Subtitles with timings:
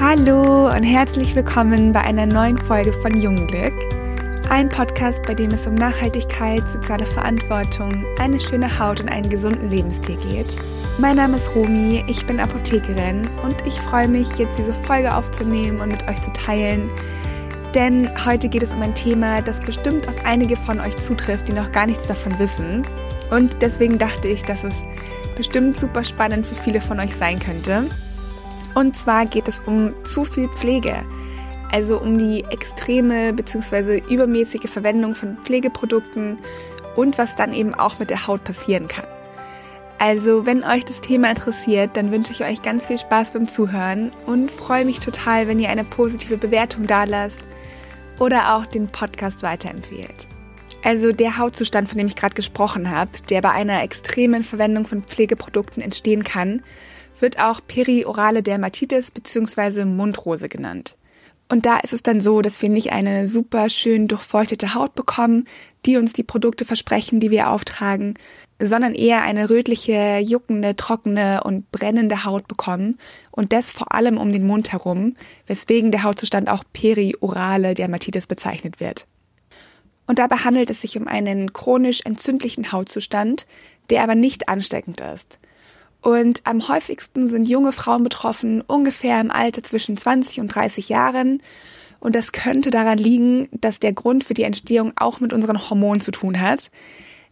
[0.00, 3.72] Hallo und herzlich willkommen bei einer neuen Folge von Jungglück.
[4.48, 9.68] Ein Podcast, bei dem es um Nachhaltigkeit, soziale Verantwortung, eine schöne Haut und einen gesunden
[9.68, 10.56] Lebensstil geht.
[10.98, 15.80] Mein Name ist Romi, ich bin Apothekerin und ich freue mich, jetzt diese Folge aufzunehmen
[15.80, 16.92] und mit euch zu teilen.
[17.74, 21.54] Denn heute geht es um ein Thema, das bestimmt auf einige von euch zutrifft, die
[21.54, 22.86] noch gar nichts davon wissen.
[23.30, 24.74] Und deswegen dachte ich, dass es
[25.34, 27.88] bestimmt super spannend für viele von euch sein könnte.
[28.74, 31.04] Und zwar geht es um zu viel Pflege,
[31.72, 34.02] also um die extreme bzw.
[34.08, 36.38] übermäßige Verwendung von Pflegeprodukten
[36.96, 39.06] und was dann eben auch mit der Haut passieren kann.
[40.00, 44.12] Also, wenn euch das Thema interessiert, dann wünsche ich euch ganz viel Spaß beim Zuhören
[44.26, 47.40] und freue mich total, wenn ihr eine positive Bewertung dalasst
[48.20, 50.28] oder auch den Podcast weiterempfehlt.
[50.84, 55.02] Also der Hautzustand, von dem ich gerade gesprochen habe, der bei einer extremen Verwendung von
[55.02, 56.62] Pflegeprodukten entstehen kann,
[57.20, 59.84] wird auch periorale Dermatitis bzw.
[59.84, 60.96] Mundrose genannt.
[61.50, 65.46] Und da ist es dann so, dass wir nicht eine super schön durchfeuchtete Haut bekommen,
[65.86, 68.14] die uns die Produkte versprechen, die wir auftragen,
[68.60, 72.98] sondern eher eine rötliche, juckende, trockene und brennende Haut bekommen
[73.30, 78.78] und das vor allem um den Mund herum, weswegen der Hautzustand auch periorale Dermatitis bezeichnet
[78.80, 79.06] wird.
[80.06, 83.46] Und dabei handelt es sich um einen chronisch entzündlichen Hautzustand,
[83.90, 85.38] der aber nicht ansteckend ist.
[86.08, 91.42] Und am häufigsten sind junge Frauen betroffen, ungefähr im Alter zwischen 20 und 30 Jahren.
[92.00, 96.00] Und das könnte daran liegen, dass der Grund für die Entstehung auch mit unseren Hormonen
[96.00, 96.70] zu tun hat.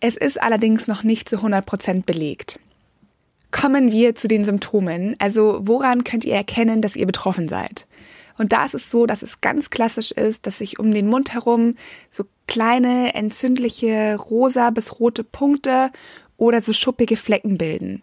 [0.00, 2.60] Es ist allerdings noch nicht zu 100 Prozent belegt.
[3.52, 5.16] Kommen wir zu den Symptomen.
[5.18, 7.86] Also woran könnt ihr erkennen, dass ihr betroffen seid?
[8.36, 11.32] Und da ist es so, dass es ganz klassisch ist, dass sich um den Mund
[11.32, 11.76] herum
[12.10, 15.90] so kleine, entzündliche, rosa bis rote Punkte
[16.36, 18.02] oder so schuppige Flecken bilden.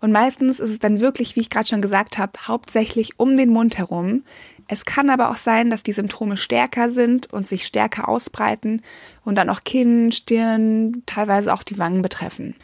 [0.00, 3.50] Und meistens ist es dann wirklich, wie ich gerade schon gesagt habe, hauptsächlich um den
[3.50, 4.24] Mund herum.
[4.68, 8.82] Es kann aber auch sein, dass die Symptome stärker sind und sich stärker ausbreiten
[9.24, 12.56] und dann auch Kinn, Stirn, teilweise auch die Wangen betreffen.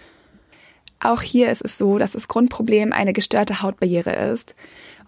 [1.00, 4.54] Auch hier ist es so, dass das Grundproblem eine gestörte Hautbarriere ist.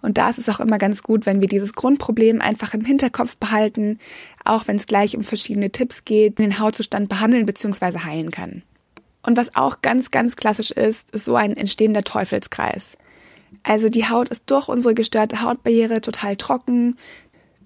[0.01, 3.37] Und da ist es auch immer ganz gut, wenn wir dieses Grundproblem einfach im Hinterkopf
[3.37, 3.99] behalten,
[4.43, 7.99] auch wenn es gleich um verschiedene Tipps geht, den Hautzustand behandeln bzw.
[7.99, 8.63] heilen kann.
[9.25, 12.95] Und was auch ganz, ganz klassisch ist, ist so ein entstehender Teufelskreis.
[13.63, 16.97] Also die Haut ist durch unsere gestörte Hautbarriere total trocken,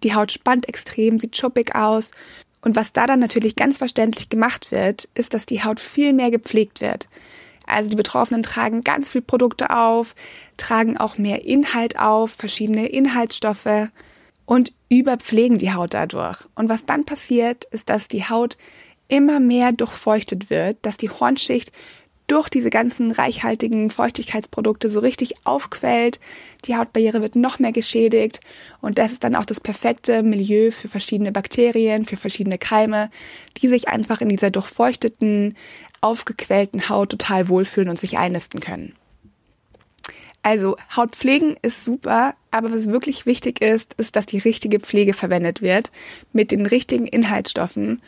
[0.03, 2.12] die Haut spannt extrem, sieht schuppig aus.
[2.62, 6.31] Und was da dann natürlich ganz verständlich gemacht wird, ist, dass die Haut viel mehr
[6.31, 7.09] gepflegt wird.
[7.66, 10.16] Also die Betroffenen tragen ganz viel Produkte auf,
[10.58, 13.90] tragen auch mehr Inhalt auf, verschiedene Inhaltsstoffe
[14.46, 16.40] und überpflegen die Haut dadurch.
[16.56, 18.58] Und was dann passiert, ist, dass die Haut
[19.09, 21.74] immer mehr durchfeuchtet wird, dass die Hornschicht
[22.30, 26.20] durch diese ganzen reichhaltigen Feuchtigkeitsprodukte so richtig aufquellt.
[26.66, 28.40] Die Hautbarriere wird noch mehr geschädigt
[28.81, 33.09] und das ist dann auch das perfekte Milieu für verschiedene Bakterien, für verschiedene Keime,
[33.58, 35.58] die sich einfach in dieser durchfeuchteten,
[36.02, 38.94] aufgequellten Haut total wohlfühlen und sich einnisten können.
[40.41, 45.62] Also Hautpflegen ist super, aber was wirklich wichtig ist, ist, dass die richtige Pflege verwendet
[45.62, 45.91] wird
[46.31, 48.02] mit den richtigen Inhaltsstoffen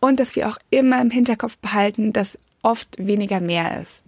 [0.00, 4.02] und dass wir auch immer im Hinterkopf behalten, dass oft weniger mehr ist.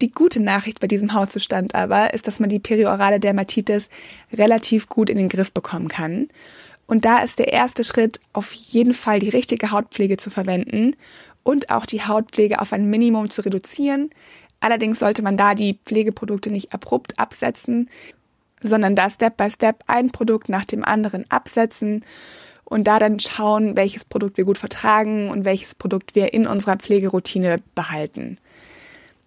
[0.00, 3.88] Die gute Nachricht bei diesem Hautzustand aber ist, dass man die periorale Dermatitis
[4.32, 6.28] relativ gut in den Griff bekommen kann.
[6.86, 10.96] Und da ist der erste Schritt, auf jeden Fall die richtige Hautpflege zu verwenden
[11.42, 14.10] und auch die Hautpflege auf ein Minimum zu reduzieren.
[14.60, 17.88] Allerdings sollte man da die Pflegeprodukte nicht abrupt absetzen,
[18.62, 22.04] sondern da Step by Step ein Produkt nach dem anderen absetzen
[22.64, 26.76] und da dann schauen, welches Produkt wir gut vertragen und welches Produkt wir in unserer
[26.76, 28.38] Pflegeroutine behalten.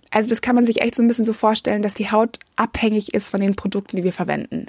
[0.09, 3.13] Also das kann man sich echt so ein bisschen so vorstellen, dass die Haut abhängig
[3.13, 4.67] ist von den Produkten, die wir verwenden.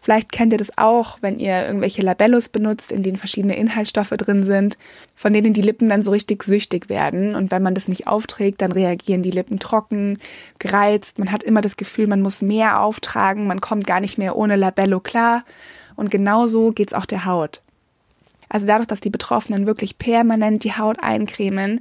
[0.00, 4.42] Vielleicht kennt ihr das auch, wenn ihr irgendwelche Labellos benutzt, in denen verschiedene Inhaltsstoffe drin
[4.42, 4.76] sind,
[5.14, 7.36] von denen die Lippen dann so richtig süchtig werden.
[7.36, 10.18] Und wenn man das nicht aufträgt, dann reagieren die Lippen trocken,
[10.58, 11.18] gereizt.
[11.18, 14.56] Man hat immer das Gefühl, man muss mehr auftragen, man kommt gar nicht mehr ohne
[14.56, 15.44] Labello klar.
[15.94, 17.62] Und genauso geht's auch der Haut.
[18.50, 21.80] Also dadurch, dass die Betroffenen wirklich permanent die Haut eincremen,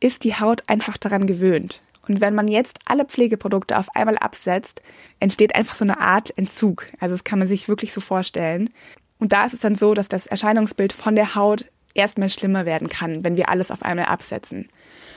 [0.00, 1.82] ist die Haut einfach daran gewöhnt.
[2.08, 4.82] Und wenn man jetzt alle Pflegeprodukte auf einmal absetzt,
[5.20, 6.86] entsteht einfach so eine Art Entzug.
[6.98, 8.70] Also das kann man sich wirklich so vorstellen.
[9.18, 12.88] Und da ist es dann so, dass das Erscheinungsbild von der Haut erstmal schlimmer werden
[12.88, 14.68] kann, wenn wir alles auf einmal absetzen.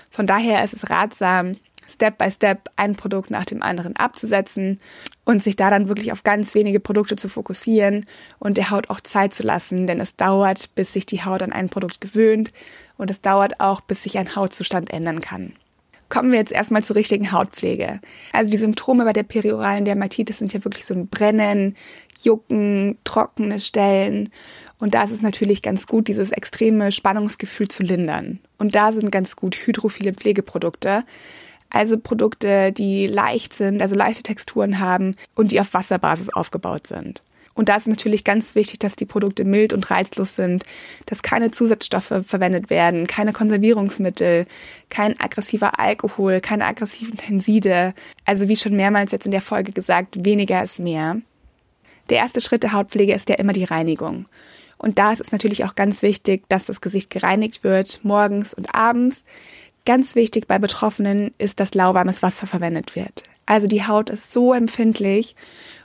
[0.10, 1.56] Von daher ist es ratsam,
[1.92, 4.78] Step by Step ein Produkt nach dem anderen abzusetzen
[5.26, 8.06] und sich da dann wirklich auf ganz wenige Produkte zu fokussieren
[8.40, 11.54] und der Haut auch Zeit zu lassen, denn es dauert, bis sich die Haut an
[11.54, 12.52] ein Produkt gewöhnt
[12.98, 15.54] und es dauert auch, bis sich ein Hautzustand ändern kann.
[16.12, 18.02] Kommen wir jetzt erstmal zur richtigen Hautpflege.
[18.34, 21.78] Also die Symptome bei der perioralen Dermatitis sind ja wirklich so ein Brennen,
[22.22, 24.30] Jucken, trockene Stellen.
[24.78, 28.40] Und da ist es natürlich ganz gut, dieses extreme Spannungsgefühl zu lindern.
[28.58, 31.06] Und da sind ganz gut hydrophile Pflegeprodukte.
[31.72, 37.24] Also Produkte, die leicht sind, also leichte Texturen haben und die auf Wasserbasis aufgebaut sind.
[37.54, 40.66] Und da ist natürlich ganz wichtig, dass die Produkte mild und reizlos sind,
[41.06, 44.48] dass keine Zusatzstoffe verwendet werden, keine Konservierungsmittel,
[44.90, 47.94] kein aggressiver Alkohol, keine aggressiven Tenside.
[48.26, 51.18] Also wie schon mehrmals jetzt in der Folge gesagt, weniger ist mehr.
[52.10, 54.26] Der erste Schritt der Hautpflege ist ja immer die Reinigung.
[54.78, 58.74] Und da ist es natürlich auch ganz wichtig, dass das Gesicht gereinigt wird, morgens und
[58.74, 59.24] abends.
[59.86, 63.24] Ganz wichtig bei Betroffenen ist, dass lauwarmes Wasser verwendet wird.
[63.46, 65.36] Also die Haut ist so empfindlich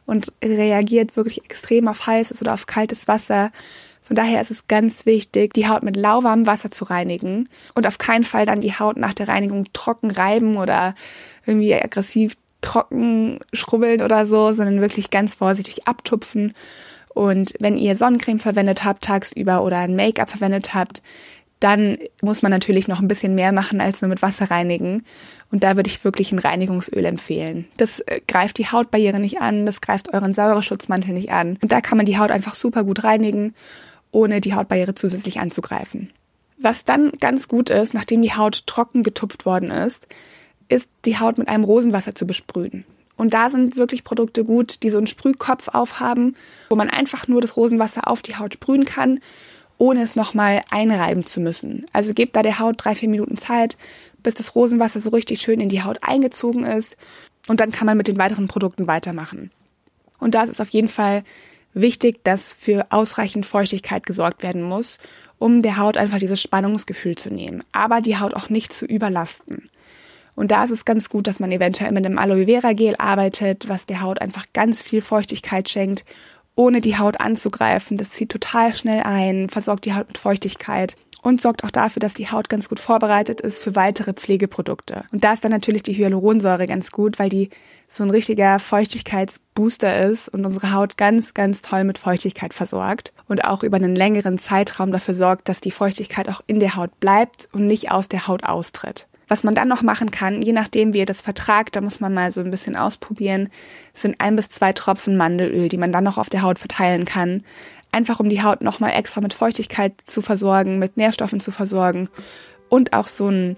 [0.04, 3.50] und reagiert wirklich extrem auf heißes oder auf kaltes Wasser.
[4.04, 7.98] Von daher ist es ganz wichtig, die Haut mit lauwarmem Wasser zu reinigen und auf
[7.98, 10.94] keinen Fall dann die Haut nach der Reinigung trocken reiben oder
[11.44, 16.54] irgendwie aggressiv trocken schrubbeln oder so, sondern wirklich ganz vorsichtig abtupfen.
[17.16, 21.02] Und wenn ihr Sonnencreme verwendet habt tagsüber oder ein Make-up verwendet habt,
[21.60, 25.04] dann muss man natürlich noch ein bisschen mehr machen als nur mit Wasser reinigen.
[25.50, 27.66] Und da würde ich wirklich ein Reinigungsöl empfehlen.
[27.76, 31.58] Das äh, greift die Hautbarriere nicht an, das greift euren Säureschutzmantel nicht an.
[31.62, 33.54] Und da kann man die Haut einfach super gut reinigen,
[34.10, 36.10] ohne die Hautbarriere zusätzlich anzugreifen.
[36.58, 40.08] Was dann ganz gut ist, nachdem die Haut trocken getupft worden ist,
[40.68, 42.84] ist die Haut mit einem Rosenwasser zu besprühen.
[43.16, 46.36] Und da sind wirklich Produkte gut, die so einen Sprühkopf aufhaben,
[46.68, 49.20] wo man einfach nur das Rosenwasser auf die Haut sprühen kann
[49.78, 51.86] ohne es nochmal einreiben zu müssen.
[51.92, 53.76] Also gebt da der Haut drei, vier Minuten Zeit,
[54.22, 56.96] bis das Rosenwasser so richtig schön in die Haut eingezogen ist.
[57.48, 59.50] Und dann kann man mit den weiteren Produkten weitermachen.
[60.18, 61.24] Und da ist es auf jeden Fall
[61.74, 64.98] wichtig, dass für ausreichend Feuchtigkeit gesorgt werden muss,
[65.38, 69.68] um der Haut einfach dieses Spannungsgefühl zu nehmen, aber die Haut auch nicht zu überlasten.
[70.34, 73.68] Und da ist es ganz gut, dass man eventuell mit einem Aloe Vera Gel arbeitet,
[73.68, 76.04] was der Haut einfach ganz viel Feuchtigkeit schenkt
[76.56, 77.96] ohne die Haut anzugreifen.
[77.96, 82.14] Das zieht total schnell ein, versorgt die Haut mit Feuchtigkeit und sorgt auch dafür, dass
[82.14, 85.04] die Haut ganz gut vorbereitet ist für weitere Pflegeprodukte.
[85.12, 87.50] Und da ist dann natürlich die Hyaluronsäure ganz gut, weil die
[87.88, 93.44] so ein richtiger Feuchtigkeitsbooster ist und unsere Haut ganz, ganz toll mit Feuchtigkeit versorgt und
[93.44, 97.48] auch über einen längeren Zeitraum dafür sorgt, dass die Feuchtigkeit auch in der Haut bleibt
[97.52, 99.06] und nicht aus der Haut austritt.
[99.28, 102.14] Was man dann noch machen kann, je nachdem, wie ihr das vertragt, da muss man
[102.14, 103.48] mal so ein bisschen ausprobieren,
[103.92, 107.42] sind ein bis zwei Tropfen Mandelöl, die man dann noch auf der Haut verteilen kann.
[107.90, 112.08] Einfach um die Haut nochmal extra mit Feuchtigkeit zu versorgen, mit Nährstoffen zu versorgen
[112.68, 113.56] und auch so einen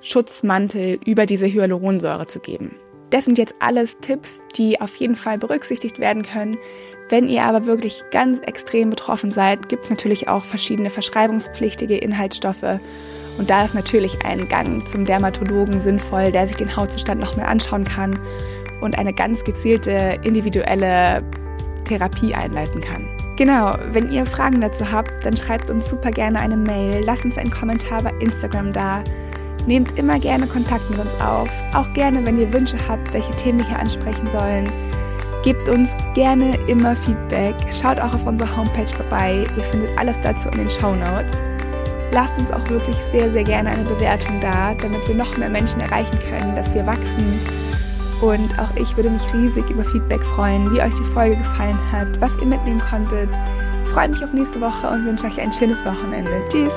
[0.00, 2.74] Schutzmantel über diese Hyaluronsäure zu geben.
[3.10, 6.56] Das sind jetzt alles Tipps, die auf jeden Fall berücksichtigt werden können.
[7.10, 12.80] Wenn ihr aber wirklich ganz extrem betroffen seid, gibt es natürlich auch verschiedene verschreibungspflichtige Inhaltsstoffe
[13.42, 17.82] und da ist natürlich ein Gang zum Dermatologen sinnvoll, der sich den Hautzustand nochmal anschauen
[17.82, 18.16] kann
[18.80, 21.24] und eine ganz gezielte individuelle
[21.84, 23.04] Therapie einleiten kann.
[23.36, 27.36] Genau, wenn ihr Fragen dazu habt, dann schreibt uns super gerne eine Mail, lasst uns
[27.36, 29.02] einen Kommentar bei Instagram da.
[29.66, 33.58] Nehmt immer gerne Kontakt mit uns auf, auch gerne, wenn ihr Wünsche habt, welche Themen
[33.58, 34.70] wir hier ansprechen sollen.
[35.42, 37.56] Gebt uns gerne immer Feedback.
[37.72, 39.44] Schaut auch auf unserer Homepage vorbei.
[39.56, 41.36] Ihr findet alles dazu in den Show Notes
[42.12, 45.80] lasst uns auch wirklich sehr, sehr gerne eine Bewertung da, damit wir noch mehr Menschen
[45.80, 47.40] erreichen können, dass wir wachsen.
[48.20, 52.20] Und auch ich würde mich riesig über Feedback freuen, wie euch die Folge gefallen hat,
[52.20, 53.30] was ihr mitnehmen konntet.
[53.84, 56.30] Ich freue mich auf nächste Woche und wünsche euch ein schönes Wochenende.
[56.48, 56.72] Tschüss!